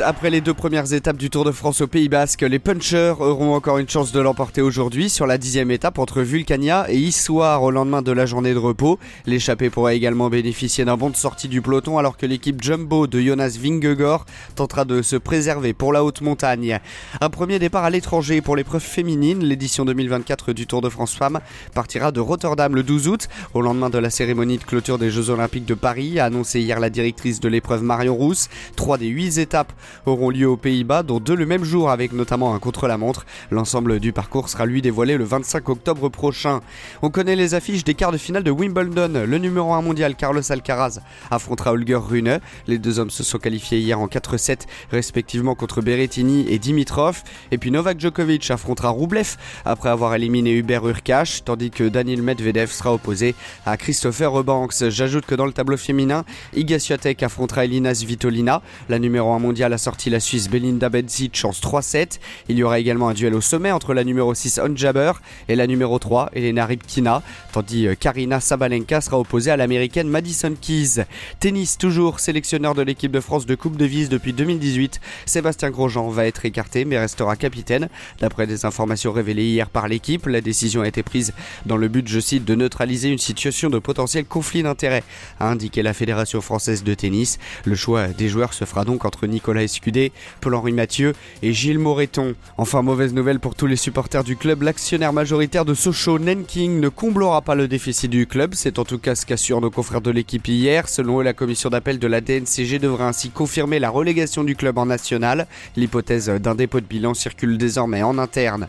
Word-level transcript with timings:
Après 0.00 0.28
les 0.28 0.42
deux 0.42 0.52
premières 0.52 0.92
étapes 0.92 1.16
du 1.16 1.30
Tour 1.30 1.46
de 1.46 1.52
France 1.52 1.80
au 1.80 1.86
Pays 1.86 2.10
Basque, 2.10 2.42
les 2.42 2.58
punchers 2.58 3.14
auront 3.18 3.54
encore 3.54 3.78
une 3.78 3.88
chance 3.88 4.12
de 4.12 4.20
l'emporter 4.20 4.60
aujourd'hui 4.60 5.08
sur 5.08 5.26
la 5.26 5.38
dixième 5.38 5.70
étape 5.70 5.98
entre 5.98 6.20
Vulcania 6.20 6.84
et 6.90 6.98
Issoire 6.98 7.62
au 7.62 7.70
lendemain 7.70 8.02
de 8.02 8.12
la 8.12 8.26
journée 8.26 8.52
de 8.52 8.58
repos. 8.58 8.98
L'échappée 9.24 9.70
pourra 9.70 9.94
également 9.94 10.28
bénéficier 10.28 10.84
d'un 10.84 10.98
bon 10.98 11.08
de 11.08 11.16
sortie 11.16 11.48
du 11.48 11.62
peloton 11.62 11.96
alors 11.96 12.18
que 12.18 12.26
l'équipe 12.26 12.62
Jumbo 12.62 13.06
de 13.06 13.18
Jonas 13.18 13.56
Vingegaard 13.58 14.26
tentera 14.54 14.84
de 14.84 15.00
se 15.00 15.16
préserver 15.16 15.72
pour 15.72 15.94
la 15.94 16.04
haute 16.04 16.20
montagne. 16.20 16.78
Un 17.22 17.30
premier 17.30 17.58
départ 17.58 17.84
à 17.84 17.90
l'étranger 17.90 18.42
pour 18.42 18.54
l'épreuve 18.54 18.82
féminine, 18.82 19.42
l'édition 19.42 19.86
2024 19.86 20.52
du 20.52 20.66
Tour 20.66 20.82
de 20.82 20.90
France 20.90 21.14
Femmes 21.14 21.40
partira 21.74 22.12
de 22.12 22.20
Rotterdam 22.20 22.74
le 22.74 22.82
12 22.82 23.08
août 23.08 23.28
au 23.54 23.62
lendemain 23.62 23.88
de 23.88 23.98
la 23.98 24.10
cérémonie 24.10 24.58
de 24.58 24.64
clôture 24.64 24.98
des 24.98 25.10
Jeux 25.10 25.30
Olympiques 25.30 25.64
de 25.64 25.74
Paris, 25.74 26.20
a 26.20 26.26
annoncé 26.26 26.60
hier 26.60 26.80
la 26.80 26.90
directrice 26.90 27.40
de 27.40 27.48
l'épreuve 27.48 27.82
Marion 27.82 28.14
Rousse. 28.14 28.50
Trois 28.76 28.98
des 28.98 29.06
huit 29.06 29.38
étapes 29.38 29.72
auront 30.06 30.30
lieu 30.30 30.48
aux 30.48 30.56
Pays-Bas, 30.56 31.02
dont 31.02 31.20
deux 31.20 31.34
le 31.34 31.46
même 31.46 31.64
jour 31.64 31.90
avec 31.90 32.12
notamment 32.12 32.54
un 32.54 32.58
contre-la-montre. 32.58 33.26
L'ensemble 33.50 34.00
du 34.00 34.12
parcours 34.12 34.48
sera 34.48 34.66
lui 34.66 34.82
dévoilé 34.82 35.16
le 35.16 35.24
25 35.24 35.68
octobre 35.68 36.08
prochain. 36.08 36.60
On 37.02 37.10
connaît 37.10 37.36
les 37.36 37.54
affiches 37.54 37.84
des 37.84 37.94
quarts 37.94 38.12
de 38.12 38.18
finale 38.18 38.42
de 38.42 38.50
Wimbledon. 38.50 39.24
Le 39.26 39.38
numéro 39.38 39.72
1 39.72 39.82
mondial 39.82 40.14
Carlos 40.14 40.40
Alcaraz 40.50 41.00
affrontera 41.30 41.72
Holger 41.72 41.96
Rune. 41.96 42.40
Les 42.66 42.78
deux 42.78 42.98
hommes 42.98 43.10
se 43.10 43.22
sont 43.22 43.38
qualifiés 43.38 43.78
hier 43.78 44.00
en 44.00 44.06
4-7 44.06 44.60
respectivement 44.90 45.54
contre 45.54 45.82
Berrettini 45.82 46.46
et 46.48 46.58
Dimitrov. 46.58 47.22
Et 47.50 47.58
puis 47.58 47.70
Novak 47.70 48.00
Djokovic 48.00 48.50
affrontera 48.50 48.90
Roublev 48.90 49.36
après 49.64 49.88
avoir 49.88 50.14
éliminé 50.14 50.52
Hubert 50.52 50.86
Urkash, 50.86 51.44
tandis 51.44 51.70
que 51.70 51.84
Daniel 51.84 52.22
Medvedev 52.22 52.70
sera 52.70 52.92
opposé 52.92 53.34
à 53.64 53.76
Christopher 53.76 54.36
Eubanks. 54.38 54.88
J'ajoute 54.88 55.26
que 55.26 55.34
dans 55.34 55.46
le 55.46 55.52
tableau 55.52 55.76
féminin, 55.76 56.24
Iga 56.54 56.78
Swiatek 56.78 57.22
affrontera 57.22 57.64
Elina 57.64 57.94
Svitolina. 57.94 58.62
La 58.88 58.98
numéro 58.98 59.32
1 59.32 59.38
mondiale 59.38 59.72
a 59.76 59.78
sorti 59.78 60.08
la 60.08 60.20
Suisse 60.20 60.48
Belinda 60.48 60.88
Bencic 60.88 61.42
en 61.44 61.50
3-7. 61.50 62.18
Il 62.48 62.56
y 62.56 62.62
aura 62.62 62.78
également 62.78 63.10
un 63.10 63.12
duel 63.12 63.34
au 63.34 63.42
sommet 63.42 63.72
entre 63.72 63.92
la 63.92 64.04
numéro 64.04 64.32
6 64.32 64.58
Onjaber 64.60 65.12
et 65.48 65.54
la 65.54 65.66
numéro 65.66 65.98
3 65.98 66.30
Elena 66.32 66.64
Rybkina, 66.64 67.22
tandis 67.52 67.88
Karina 68.00 68.40
Sabalenka 68.40 69.02
sera 69.02 69.20
opposée 69.20 69.50
à 69.50 69.58
l'américaine 69.58 70.08
Madison 70.08 70.54
Keys. 70.58 71.04
Tennis 71.40 71.76
toujours 71.76 72.20
sélectionneur 72.20 72.74
de 72.74 72.80
l'équipe 72.80 73.12
de 73.12 73.20
France 73.20 73.44
de 73.44 73.54
Coupe 73.54 73.76
de 73.76 73.84
Vise 73.84 74.08
depuis 74.08 74.32
2018, 74.32 74.98
Sébastien 75.26 75.68
Grosjean 75.68 76.08
va 76.08 76.24
être 76.24 76.46
écarté 76.46 76.86
mais 76.86 76.98
restera 76.98 77.36
capitaine. 77.36 77.90
D'après 78.20 78.46
des 78.46 78.64
informations 78.64 79.12
révélées 79.12 79.44
hier 79.44 79.68
par 79.68 79.88
l'équipe, 79.88 80.24
la 80.24 80.40
décision 80.40 80.80
a 80.80 80.88
été 80.88 81.02
prise 81.02 81.34
dans 81.66 81.76
le 81.76 81.88
but, 81.88 82.08
je 82.08 82.18
cite, 82.18 82.46
de 82.46 82.54
neutraliser 82.54 83.10
une 83.10 83.18
situation 83.18 83.68
de 83.68 83.78
potentiel 83.78 84.24
conflit 84.24 84.62
d'intérêts, 84.62 85.04
a 85.38 85.50
indiqué 85.50 85.82
la 85.82 85.92
Fédération 85.92 86.40
française 86.40 86.82
de 86.82 86.94
tennis. 86.94 87.38
Le 87.66 87.74
choix 87.74 88.08
des 88.08 88.30
joueurs 88.30 88.54
se 88.54 88.64
fera 88.64 88.86
donc 88.86 89.04
entre 89.04 89.26
Nicolas 89.26 89.65
Escudé, 89.66 90.12
Paul-Henri 90.40 90.72
Mathieu 90.72 91.12
et 91.42 91.52
Gilles 91.52 91.78
Moreton. 91.78 92.34
Enfin, 92.58 92.82
mauvaise 92.82 93.12
nouvelle 93.12 93.38
pour 93.38 93.54
tous 93.54 93.66
les 93.66 93.76
supporters 93.76 94.24
du 94.24 94.36
club, 94.36 94.62
l'actionnaire 94.62 95.12
majoritaire 95.12 95.64
de 95.64 95.74
Sochaux, 95.74 96.18
Nanking, 96.18 96.80
ne 96.80 96.88
comblera 96.88 97.42
pas 97.42 97.54
le 97.54 97.68
déficit 97.68 98.10
du 98.10 98.26
club. 98.26 98.54
C'est 98.54 98.78
en 98.78 98.84
tout 98.84 98.98
cas 98.98 99.14
ce 99.14 99.26
qu'assurent 99.26 99.60
nos 99.60 99.70
confrères 99.70 100.00
de 100.00 100.10
l'équipe 100.10 100.48
hier. 100.48 100.88
Selon 100.88 101.20
eux, 101.20 101.22
la 101.22 101.34
commission 101.34 101.68
d'appel 101.68 101.98
de 101.98 102.06
la 102.06 102.20
DNCG 102.20 102.78
devrait 102.78 103.04
ainsi 103.04 103.30
confirmer 103.30 103.78
la 103.78 103.90
relégation 103.90 104.42
du 104.42 104.56
club 104.56 104.78
en 104.78 104.86
national. 104.86 105.46
L'hypothèse 105.76 106.28
d'un 106.28 106.54
dépôt 106.54 106.80
de 106.80 106.86
bilan 106.86 107.14
circule 107.14 107.58
désormais 107.58 108.02
en 108.02 108.18
interne. 108.18 108.66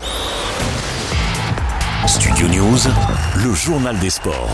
Studio 2.06 2.48
News, 2.48 2.80
le 3.44 3.54
journal 3.54 4.00
des 4.00 4.10
sports. 4.10 4.50